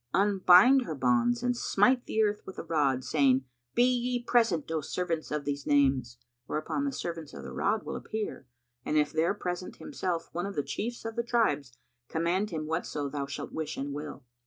Unbind 0.15 0.81
her 0.85 0.95
bonds 0.95 1.43
and 1.43 1.55
smite 1.55 2.07
the 2.07 2.23
earth 2.23 2.41
with 2.43 2.55
the 2.55 2.63
rod 2.63 3.03
saying, 3.03 3.45
'Be 3.75 3.83
ye 3.83 4.23
present, 4.23 4.71
O 4.71 4.81
servants 4.81 5.29
of 5.29 5.45
these 5.45 5.67
names!' 5.67 6.17
whereupon 6.47 6.85
the 6.85 6.91
servants 6.91 7.35
of 7.35 7.43
the 7.43 7.53
rod 7.53 7.83
will 7.83 7.95
appear; 7.95 8.47
and 8.83 8.97
if 8.97 9.13
there 9.13 9.35
present 9.35 9.75
himself 9.75 10.27
one 10.31 10.47
of 10.47 10.55
the 10.55 10.63
Chiefs 10.63 11.05
of 11.05 11.15
the 11.15 11.23
Tribes, 11.23 11.77
command 12.09 12.49
him 12.49 12.65
whatso 12.65 13.09
thou 13.09 13.27
shalt 13.27 13.51
wish 13.53 13.77
and 13.77 13.93
will." 13.93 14.23